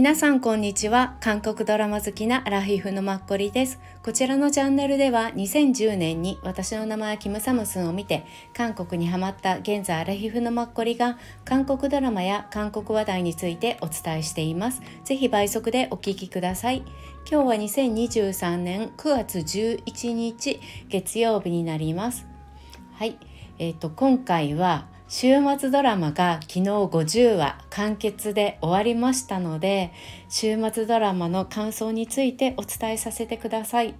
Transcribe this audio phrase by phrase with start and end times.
[0.00, 1.18] 皆さんこんにちは。
[1.20, 3.78] 韓国ドラマ好きなラフィフのマッコリです。
[4.02, 8.24] こちらのチャンネルでは2010年に私の名前はキムサムスンを見て
[8.54, 14.80] 韓国にハマった現在アラフィフのマッコリが韓国ドラマや韓国話題についてお伝えしています。
[15.04, 16.82] ぜひ倍速でお聞きください。
[17.30, 22.26] 今日は2023年9月11日月曜日になります。
[22.94, 23.18] はい。
[23.58, 29.92] えーと今回は週末ドラマが昨日50話完結で終わりましたので
[30.28, 33.96] 週末ドラマの感想についてお伝えさせてください。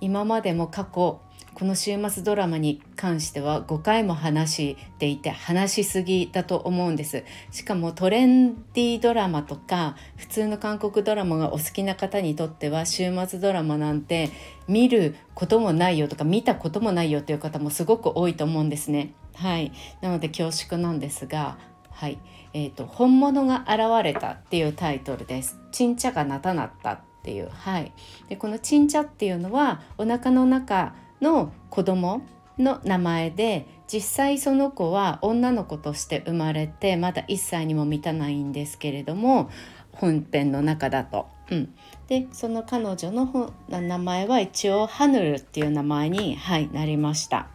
[0.00, 1.20] 今までも過去
[1.54, 7.22] この週末ドラマに関しては5回も話していて話しすぎだと思うんです。
[7.52, 14.30] しかもトレンディードラマとか普通の韓国ドラマがお好きな方にとっては週末ドラマなんて
[14.66, 19.14] 見ることもないよとか見たこともないよという方もすごく多いと思うんですね。
[19.34, 21.58] はいなので恐縮なんですが
[21.90, 22.18] はい
[22.52, 25.58] えーと、本物が現れたっていうタイトルです。
[25.70, 27.48] ちんちゃがなたなったっていう。
[27.50, 27.92] はい。
[28.28, 32.22] でこのちんちゃっていうのはお腹の中の子供
[32.58, 39.50] の名前で実際その子は女の子として生まれてまだ1歳にも満たないんですけれども
[39.92, 41.28] 本編の中だと。
[41.50, 41.74] うん、
[42.08, 47.48] でその彼女の名前は一応ハヌルっていう名前に、はい、なりました。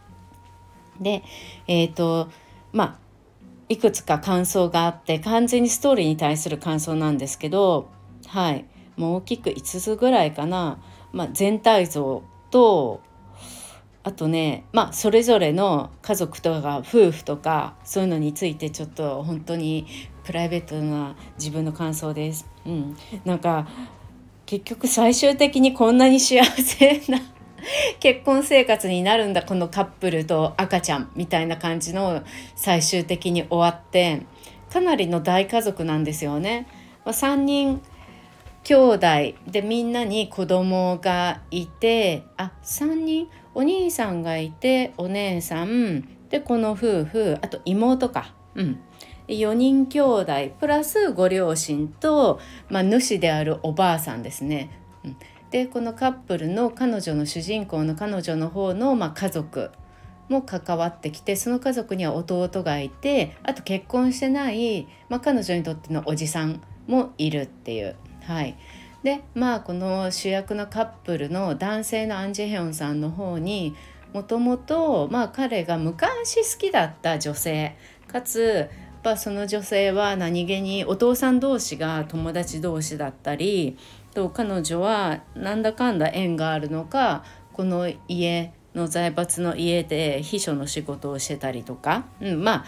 [1.00, 1.22] で
[1.66, 2.28] えっ、ー、と
[2.72, 3.06] まあ
[3.68, 7.88] いくつか感想があって完全にストーリーに対する感想なんですけど
[8.26, 8.64] はい
[8.96, 10.78] もう大きく5つぐらいかな、
[11.12, 13.00] まあ、全体像と
[14.02, 19.86] あとねまあそれぞれの家族とか夫婦とかそういうのについてちょっと本当に
[20.24, 22.48] プライベートな自分の感想です。
[22.64, 23.66] うん、なんか
[24.44, 27.20] 結局最終的にこんなに幸せな
[28.00, 32.22] 結婚生活になるんだこのカップルと赤ちゃんみたいな感じの
[32.54, 34.22] 最終的に終わって
[34.70, 36.66] かなりの大家族なんですよね。
[37.04, 37.80] ま、3人
[38.64, 39.06] 兄弟
[39.46, 48.80] でみんなに子供がいてあ3人お兄さんがいてお姉さんでこの夫婦あと妹かうん
[49.28, 54.70] 4人兄弟プラスご両親と、まあ、主であるおばあさんですね。
[55.04, 55.16] うん、
[55.56, 59.70] でこのカップルの彼女の主人公の彼女の方の、まあ、家族
[60.28, 67.96] も関わってきてその家族には弟がいてあと結婚してない、まあ、彼女にとってのおじさんもいるっていう。
[68.24, 68.54] はい、
[69.02, 73.74] でまあこの主役のカップルの男性のアン・ジェヒョンさんの方に
[74.12, 77.74] もともと彼が昔好きだった女性
[78.08, 78.68] かつ
[79.16, 83.78] その女性は何気にお父さん同士が友達同士だったり
[84.16, 87.22] と彼女はなんだかんだ縁があるのか
[87.52, 92.64] この家の財閥の家で秘書の仕事をしてたりとか、うん、まあ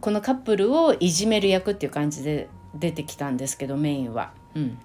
[0.00, 4.32] このカップルをいじめる役っていう感じで出てきたんですけどメインは。
[4.56, 4.78] うん、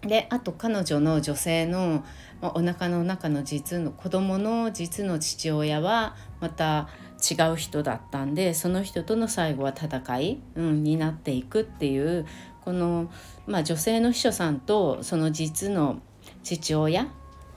[0.00, 2.04] であと彼女の女性の、
[2.40, 6.88] まあ、お腹の中の実の子供の実の父親はまた
[7.18, 12.26] 違う人だったんでその人との最後は戦い、うん、になっていくっていう
[12.68, 13.10] この、
[13.46, 16.02] まあ、女性の秘書さんとその実の
[16.42, 17.08] 父親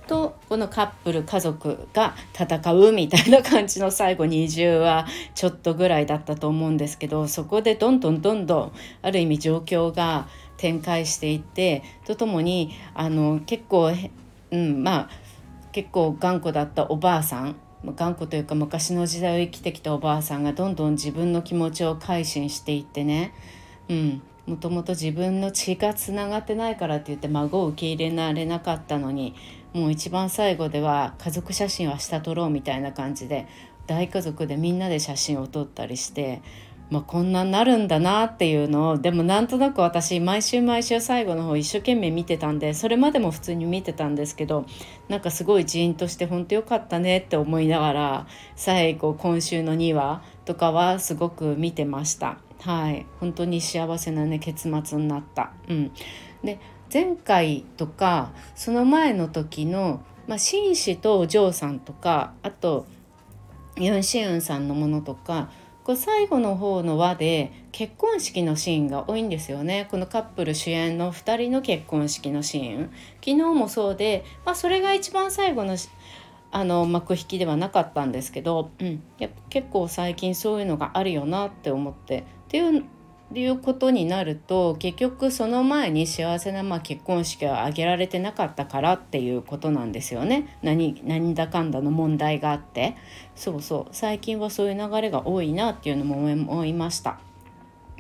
[0.08, 5.06] とこのカップル家族が戦うみたいな感じの最後20は
[5.36, 8.72] ちょっとぐらいだったと思うんですけどそこでどんどんどんどん
[9.02, 13.92] ある意味状況が展開していってとともにあの結構、
[14.52, 15.10] うん、まあ
[15.74, 23.34] 結構頑固だったおばあさん頑固というか昔の時代を生きてきたおばあさんがどんどん自分の気持ちを改心していってね、
[23.90, 29.36] うん、もともと自分の血がつながってないからって言って孫を受け入れられなかったのに
[29.74, 33.48] もう一番最後では家族写真は下撮ろうみたいな感じで
[33.88, 36.42] 大家族でみんなで写真を撮ったりして
[36.92, 44.66] まあ、こんなになるんだなっていうのをでもなんとなく私毎週毎週最後の方一生懸命見てたんでそれまでも普通に見てたんですけど
[45.08, 48.28] なんかすごいジーンとして本当よかったねって思いながら
[48.58, 52.38] 最後今週の2話とかはすごく見てました。
[52.62, 53.06] はい。
[53.20, 55.52] 本当に幸せなね結末になった。
[55.68, 55.92] うん、
[56.44, 56.60] で
[56.94, 62.86] 前回とかその前の時の、まあ、紳士とお嬢さんとかあと
[63.78, 65.50] ユン・シウンさんのものとか
[65.84, 69.88] こう最後の方の輪で結婚式のシーンが多いんですよね。
[69.90, 72.92] このカップル主演の2人の結婚式のシーン。
[73.26, 75.78] 昨日もそうで、まあ、それが一番最後の
[76.54, 82.84] あの幕引きではなかったんですけど、うん、や結構最近そういうのがあるよなって思ってっていう
[83.34, 90.58] いうことになると結局その前に幸せなまあ結婚式を挙げられてなかったからっていうことなんですよね。
[90.62, 92.98] 何何だかんだの問題があって。
[93.38, 93.96] そうそう。
[93.96, 97.22] 最近はそういう流れが多いなっていうのも思いました。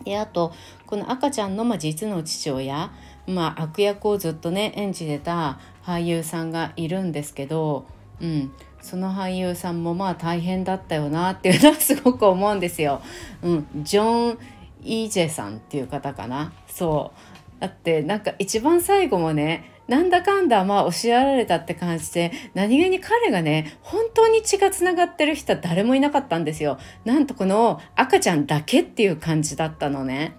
[0.03, 0.51] であと
[0.86, 2.92] この赤ちゃんのまあ実の父親、
[3.25, 7.86] まあ、悪役をずっとね演じてた俳優さんがいるんですけど、
[8.19, 8.51] うん、
[8.81, 13.01] その俳優さんもまあ大変だったよなっていうのはすごく思うんですよ。
[13.44, 14.38] うん、ジョン・
[14.83, 17.12] イージェさんっていう方かなそ
[17.57, 26.80] うだってなんか一番最後もねなんだかんだまあ教えられたって感じで何気に彼がね本当に血がつながってる人は誰もいなかったんですよ。
[27.06, 30.33] なんとこの赤ちゃんだけっていう感じだったのね。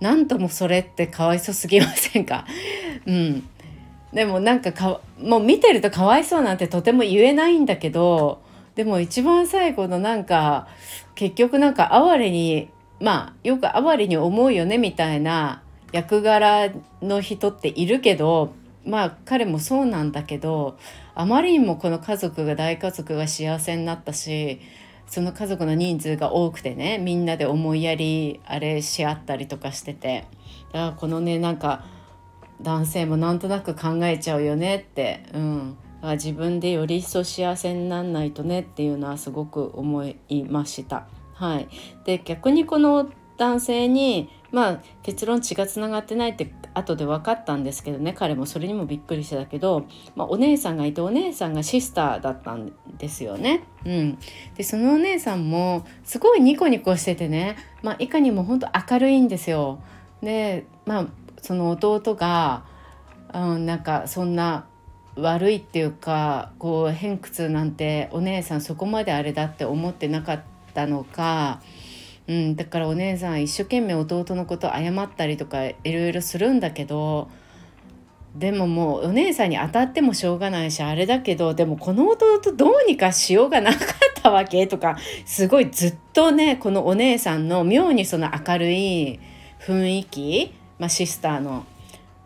[0.00, 2.46] なんともそれってかわいそすぎませんか？
[3.06, 3.48] うん
[4.12, 8.42] でもなんかかもう見てるとかわいそうなんてとても言えないんだけど
[8.74, 10.66] でも一番最後のなんか
[11.14, 12.70] 結局なんか哀れに
[13.00, 15.62] まあよく哀れに思うよねみたいな
[15.92, 16.70] 役柄
[17.02, 18.52] の人っているけど
[18.84, 20.78] まあ彼もそうなんだけど
[21.14, 24.60] あまりにもこの家族が大家族が幸せになったし
[25.06, 30.26] その家族の人数が多くてねみんなで思いやりあれし合ったりとかしてて
[30.72, 31.84] だからこのねなんか
[32.62, 35.76] 男性もなんとなく考えちゃうよねって、うん、
[36.12, 41.06] 自分でより一層幸せになんないとねっていうのはすごく思いました。
[41.34, 41.68] はい、
[42.04, 53.64] で逆にこの男性にまあ結論血がつながってないって後で分かったんですけどね彼もそれにもびっくりしてたけど、まあ、お姉さんがいてお姉さんがシスターだったんですよね。
[53.86, 54.18] うん、
[54.56, 59.82] でそのお姉さんもすごいニコニコしててね、まあ、いかにも本当明るいんですよ。
[60.22, 61.06] でまあ
[61.42, 62.64] その弟が、
[63.34, 64.66] うん、なんかそんな
[65.16, 70.42] 悪いっていうかこう偏屈なんてお姉さんそこまであれだって思ってなかっ
[70.74, 71.60] たのか。
[72.28, 77.28] うん、だからお姉さん一生懸命弟のこと謝ったりとかいろいろするんだけど
[78.36, 83.78] でももうお姉さんに当たってもしょうがないしあれだけどでもこの弟どうにかしようがなかっ
[84.22, 89.18] たわけとかすごいずっとねこのお姉さんの妙にその明るい
[89.60, 91.64] 雰囲気、まあ、シスターの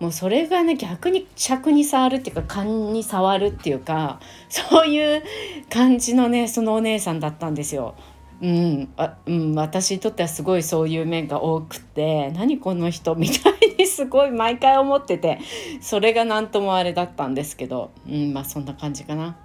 [0.00, 5.22] もうそれがね逆に尺に触るっていうか勘に触るっていうかそういう
[5.70, 7.94] 感じのねそのお姉さんだったんですよ。
[8.40, 15.38] うんあうん、私にとってはすごいそういう面が多くて何この人みたいにすごい毎回思ってて
[15.80, 19.36] それが何ともあれだったんですけど、うん、まあそんな感じかな。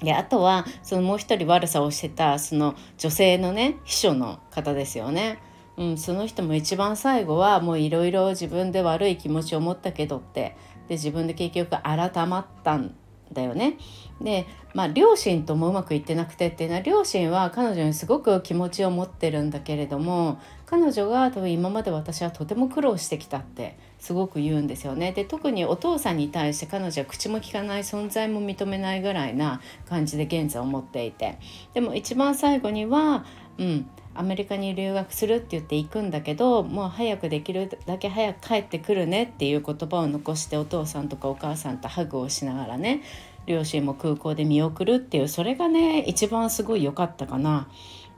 [0.00, 5.38] であとはそのもう一人悪さをしてたその女性のね秘書の方ですよね。
[5.80, 10.54] うん、その人も一番最後はもういろいろ自分で悪い気持ちを持ったけどって
[10.88, 12.94] で自分で結局改まったん
[13.32, 13.78] だよね。
[14.20, 14.44] で
[14.74, 25.12] まあ両親ともうまくいってなくてっていうのは両親は彼女にすごく気持ちを持ってるんだけれども彼女が多分今まで私はとても苦労してきたってすごく言うんですよね。
[25.12, 31.38] で特にお父さんに対して彼女は口も聞かない存在も認めないぐらいな感じで現在を持っていて
[31.72, 33.24] でも一番最後には
[33.56, 43.02] うんアメリカに留学するって言って行くんだけどもう早くできるだけ早く帰ってくるねっていう言葉を残してお父さんとかお母さんとハグをしながらね
[43.46, 47.68] 両親も空港で見送るっていうそれがね一番すごい良かったかな。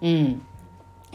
[0.00, 0.42] うん。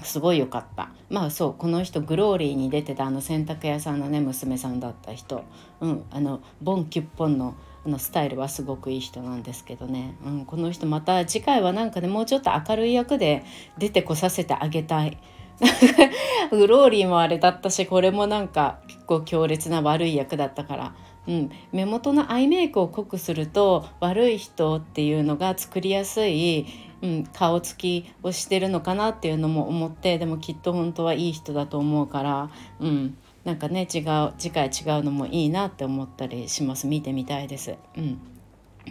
[0.03, 0.91] すごい良かった。
[1.09, 5.43] まあそうこの人グローリーに出てたあの洗濯屋さんのね娘さんだった人。
[5.81, 6.03] うん。
[6.11, 7.55] あのボンキュッポンの
[7.87, 13.43] のスタイルはすごくいい人なんですけどね、うん、この人また次回はなんかねもうちょっと明るい役で
[13.77, 15.17] 出てこさせてあげたい。
[16.51, 20.95] グローリーもあれだったしこれもなんか結構強烈な悪い役だったから。
[21.27, 26.65] うん、目元のアイメイクを濃くすると悪い人っていうのが作りやすい、
[27.01, 33.17] うん、顔つきをしてるのかなっていうのも思ってでもきっと本当はいい人だと思うから、うん、
[33.47, 36.85] なんかね違う次回違うのもいいなって思ったりします。
[36.85, 37.75] 見てみたいです。
[37.95, 38.19] うん、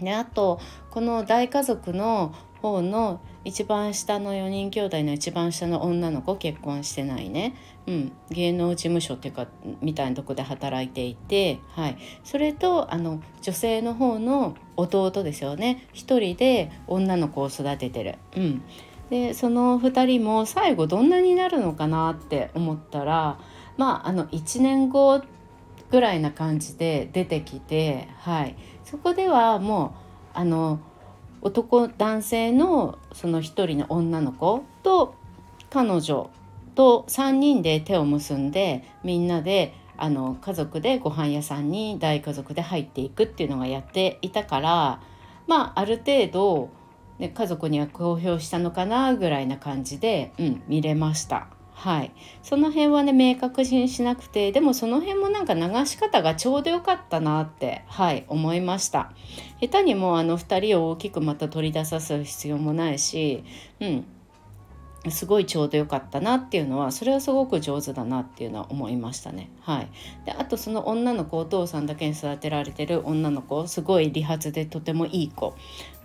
[0.01, 0.59] であと
[0.91, 7.55] この大家族の方の一番下の4人兄弟の一番下の女の子結婚してないね、
[7.87, 9.47] うん、芸能事務所っていうか
[9.83, 15.87] みたいなとこで働いていて、はい、それとあの女性の方の弟ですよね。
[15.93, 18.15] 一人で女の子を育ててる。
[18.35, 18.63] うん。
[19.11, 23.39] でその2人も最後どんなになるのかなって思ったら
[23.76, 25.23] まああの1年後
[25.90, 29.95] ぐらいな感じで出てきて、はい、そこではも
[30.35, 30.80] うあの
[31.42, 35.14] 男男性のその一人の女の子と
[35.71, 36.30] 彼女
[36.75, 45.00] と3人で手を結んでみんなであの家族でご飯屋さんに大家族で入っていくっていうのがやっていたから
[45.47, 46.71] まあある程度、
[47.18, 51.56] ね、家族には公表したのかなぐらいな感じで、うん、見れました。
[51.78, 59.12] はい、その辺はね明確にしなくてでもその辺もなんか流し方がちょうどよかったなってはい思いました。
[59.61, 63.45] 下手にもうあの2人を大きくまた取り出さす必要もないし
[63.80, 64.06] うん。
[65.11, 69.50] すごいちょうどよかったなっていうのはそれはすごく上手だなっていうのは思いましたね。
[69.61, 69.88] はい、
[70.25, 75.54] であとその女の子お父さんだけに育てられてる女の子すごい理髪でとてもいい子。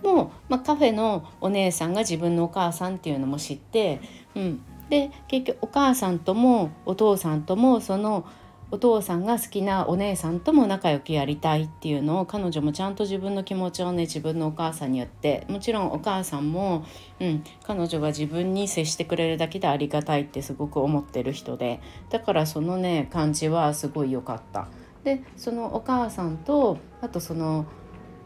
[0.04, 4.00] もう、まあ、カフェのお姉さんが自分のお母さんっていうのも知って、
[4.36, 4.60] うん、
[4.92, 8.26] で結局お母さんともお父さんともその
[8.70, 16.84] お父さんが好きなお姉さんとも仲良くやりたいっていうのを彼女もちゃんと自分の気持ちをね自分のお母さんに言ってもちろんお母さんも、
[17.20, 21.80] うん、彼女が自分に接してくれるだけでありがたいってすごく思ってる人で
[22.10, 24.68] だからそのね感じはすごい良かった。
[25.04, 27.64] でそのお母さんとあとその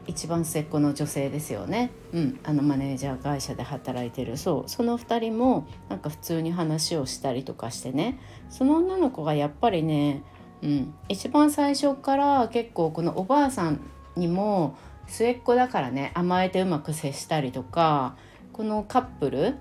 [0.07, 4.37] 一番末っ子の女性ですよね、うん、あのマネージャー会社で働いてる。
[4.37, 4.71] そう。
[4.71, 8.19] その2人もなんか普通に話をしたりとかしてね。
[8.49, 10.23] その女の子がやっぱりね
[10.63, 13.81] うん、一番最初から結構このおばあさん
[14.17, 18.17] にも末っ子だからね甘えてうまく接したりとか
[18.53, 19.57] このカップル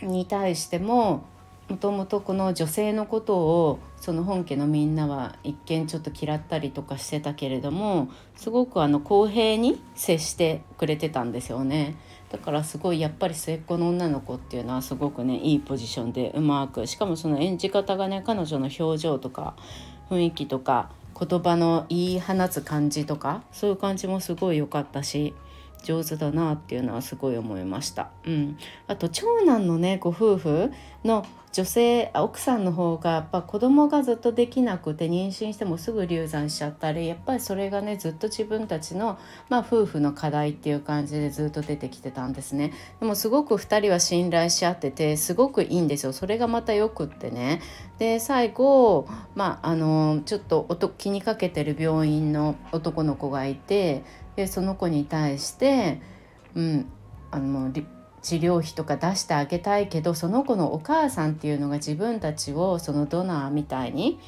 [0.00, 1.26] に対しても
[1.70, 11.94] もともとこの女性のことをその本家のみんなは一見ちょっと嫌ったりとかしてたけれどもすごくあの公平に接してくれてたんですよね。
[12.32, 19.54] だからすごいやっぱり末っ子の女の子っていうのはすごくねいいポジションでうまくしかもその演じ方がね彼女の表情とか
[20.10, 25.34] 雰囲気とか言葉の言い放つ感じとかそういう感じもすごい良かったし
[25.82, 28.10] 上手だなっていうのはすごい思いました。
[28.24, 30.72] うん、あと長男のねご夫婦
[31.04, 39.18] の女性奥さんの方がやっぱ子供がずっとできなくて妊娠してもすぐ流産しちゃったりやっぱりそれがねずっと自分たちの、
[39.48, 42.72] まあ、夫婦の課題っていう感じでずっと出てきてたんですね。
[43.00, 46.12] でもすごく2人は信頼し合っててすごくいいんですよ。
[46.12, 47.60] それがまたよくってね。
[47.98, 50.66] で最後まああのちょっと
[50.98, 54.04] 気にかけてる病院の男の子がいて
[54.40, 56.00] でその子に対して
[56.54, 56.86] うん
[57.30, 57.70] あの
[58.22, 64.18] 治療費とか出してあげたいけどその子のお母さんっていうのが自分たちをそのドナーみたいに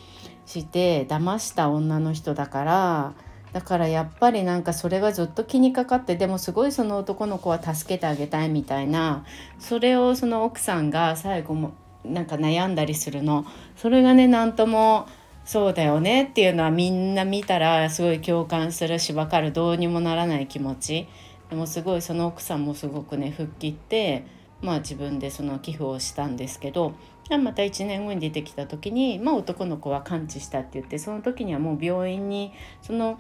[0.44, 3.14] して騙した女の人だから
[3.54, 9.24] だからやっぱりなんかそれがずっと気にかかってでもすごいその男の子は助けてあげたいみたいな
[9.58, 11.72] それをその奥さんが最後も
[12.04, 13.46] なんか悩んだりするの。
[13.76, 15.06] それがね何とも
[15.44, 19.52] そうだよねっていうのはみんな見たらすごい共感するし分かる。
[19.52, 21.08] どうにもならない気持ち。
[21.50, 24.24] でもすごいその奥さんもすごくね吹っ切って
[24.62, 26.94] まあ自分でその寄付をしたんですけど
[27.28, 33.18] また1年後に出てきた時に、まあ、男の子は完治したって言ってその時にはもう病院にその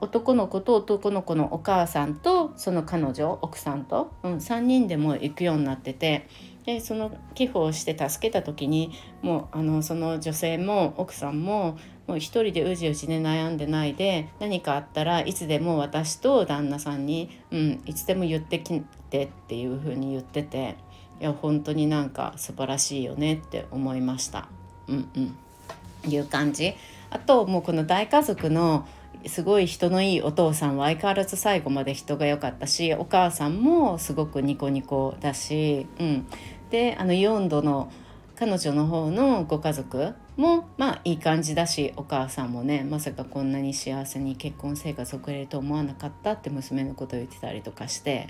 [0.00, 6.28] 男の子と男の子のお母さんとその彼女奥さんと、うん、3人でも行くようになってて
[6.74, 20.76] でその寄付をして助けた時にもうあのその女性も奥さんももう一人でうじうじで悩んでないで何かあったらいつでも私と旦那さんに、うん、いつでも言ってきてっていう風に言ってて
[21.20, 24.48] いや本当になんか素晴らしいよねって思いました。
[24.88, 26.74] うんうん、いう感じ。
[27.10, 28.86] あともうこの大家族の
[29.26, 36.26] すごい人のいいお父さんは相変わらず最後まで人が良かったしお母さんもすごくニコニコだし、うん、
[36.70, 37.92] であの4度の
[38.36, 48.28] 彼女の方のご家族もまあいい感じだしお母さんもねまさかこんなに幸せに結婚生活を送れると思わなかったって娘のことを言ってたりとかして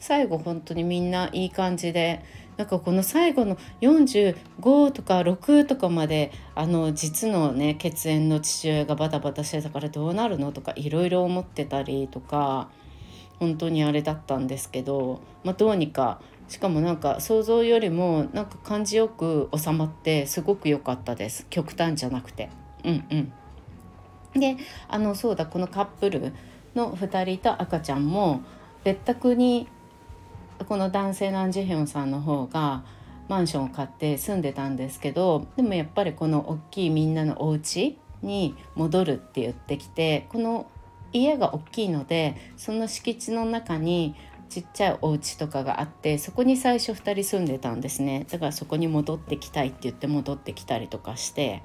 [0.00, 2.24] 最後本当にみんないい感じで
[2.56, 12.68] なんかこの最後の45とか6とかまであの実のね血縁の父親がバタバタしてたからどうなるのとかいろいろ思ってたりとか
[13.38, 21.46] 本当にあれだったんですけど、まあ、どうにかしかもなんか想像よりもなんか感じよく収まってすごく良かったです。
[21.50, 22.50] 極端じゃなくて。
[22.84, 23.32] うんうん。
[24.40, 24.56] で
[24.88, 26.32] あのそうだこのカップル
[26.74, 28.42] の2人と赤ちゃんも
[28.84, 29.68] 別宅に
[30.68, 32.84] この男性のアン・ジヘョンさんの方が
[33.28, 40.66] マンションを買って住んでたんですけどでもやっぱりこの大きいみんなのお家に戻るって言ってきてこの
[41.12, 44.14] 家が大きいのでその敷地の中に
[44.52, 48.26] ちっちゃいお家とかがあってそこに最初2人住んでたんですね。
[48.30, 51.62] だからそこに戻ってきたいって言って戻ってきたりとかして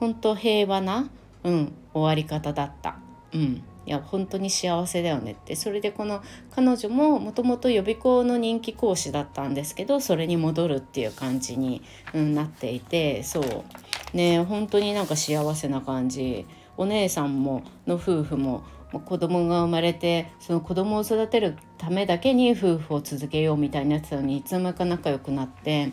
[0.00, 1.08] 本当平和な、
[1.44, 2.96] うん、終わり方だった。
[3.32, 3.62] うん。
[3.86, 5.54] いや本当に幸せだよねって。
[5.54, 11.82] それでこの彼女ももともと予備校の人気講師だったんですけどそれに戻るっていう感じに、
[12.14, 14.16] うん、なっていてそう。
[14.16, 16.46] ね本当になんか幸せな感じ。
[16.76, 18.64] お姉さんもの夫婦も
[19.00, 25.92] 子供が生まれてその子供を育てるためだけに夫婦を続けようみたいなやつなのにいつの間にか仲良くなって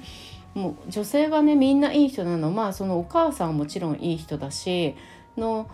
[0.53, 2.51] もう女性がねみんないい人なの。
[2.51, 4.95] まあそのお母さんはもちろんいい人だし
[5.37, 5.69] の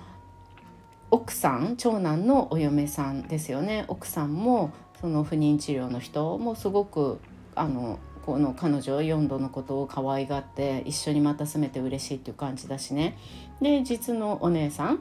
[1.10, 3.86] 奥さん長男のお嫁さんですよね。
[3.88, 7.19] 奥さんもその不妊治療の人もすごく
[7.55, 13.17] あのこの彼女4度のことを可愛がって一緒にまた住めて嬉しいっていう感じだしね。
[13.62, 15.00] で実のお姉さん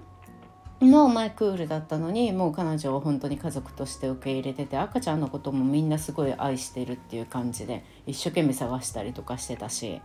[0.81, 10.01] の前クールだったのにもう彼女を本当に家族として受け入れてて赤ちゃんのこともみんなすごい愛してるっていう感じで一生懸命探したりとかしてたし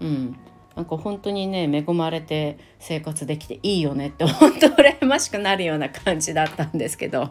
[0.00, 0.36] うん。
[0.76, 7.30] なんか本当にね恵まれて生活できていいよねって本当羨ましくなるような感じだったんですけど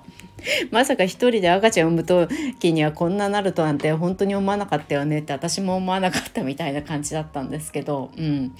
[0.71, 8.55] まさか一人で赤ちゃん産む時にはこんななるとなんて本当に思わなかったよねって私も思わなかったみたいな感じだったんですけどうん。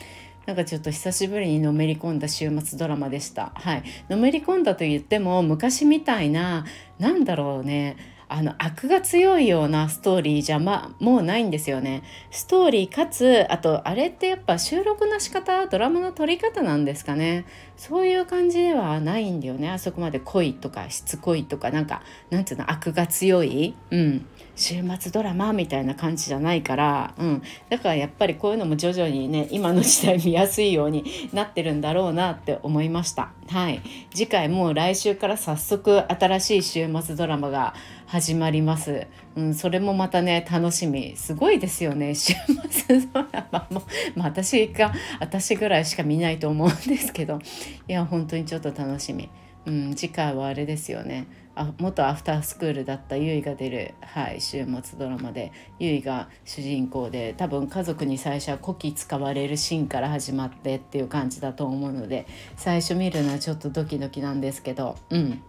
[0.50, 3.52] なんかちょっと久しぶりにのめり込んだ週末ドラマでした。
[3.54, 6.66] はい、のめり込んだと言っても昔みたいな
[6.98, 7.98] なんだろうね。
[8.28, 12.02] あの悪が強いようなストーリーじゃまもうないんですよね。
[12.32, 17.46] ストーリーかつあとあれってやっぱ収録の仕方ドラマの撮り方なんですかね。
[17.78, 19.70] そういう感じではないんだよね。
[19.70, 22.02] あそこまで濃いとかしつこいとかなんか
[22.32, 24.26] なんていうの悪が強い、うん、
[24.60, 33.32] 週末ドラマみたいな感じじゃないから、うん、だからやっぱりこういうのも徐々にね今の時代見やすいようになってるんだろうなって思いました。
[33.48, 33.82] はい、
[34.14, 37.74] 次回もう来週から早速新しい週末ドラマが
[38.06, 39.08] 始まります。
[39.38, 42.34] うん、それもまたね楽しみすごいですよね 週
[42.70, 43.84] 末ドラマも、
[44.16, 47.40] まあ、私が私ぐらいしか見ないと思うんですけど
[47.88, 49.30] いや本当にちょっと楽しみ。
[49.66, 51.28] うん、次回はあれですよね
[51.60, 65.42] あ元アフタースクールだったゆいが出る、はい、週末ドラマでゆいが主人公で多分家族に最初は古希使われるシーンから始まってっていう感じだと思うので最初見るのはちょっとドキドキなんですけどうん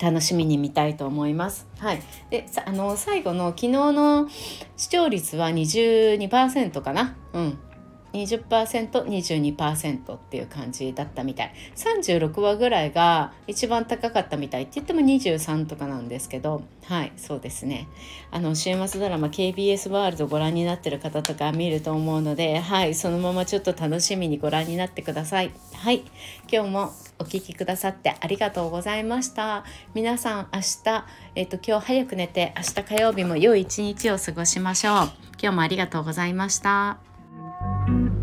[0.00, 1.66] 楽しみに見たいと思います。
[1.78, 4.28] はい、であの最後の昨日の
[4.76, 7.16] 視聴率は22%かな？
[7.32, 7.58] うん
[8.12, 11.52] 20%22% っていう感じだったみたい。
[11.76, 16.62] 36話ぐらいが一番高かったみたいって言っても23とかなんですけど。
[16.84, 17.88] はいそうですね。
[18.30, 25.50] あの週末ドラマ KBS ワールドご覧になってる方とか見ると思うのではいそのままちょっと楽しみにご覧になってください。
[25.74, 26.04] はい
[26.50, 29.64] 今日もお聴きくださってありがとうございました。
[29.94, 34.92] 皆さん明日えっ、と今日早く寝て明日火曜日も良い一日を過ごしましょう。
[35.40, 37.05] 今日もありがとうございました。
[37.74, 38.15] Thank you.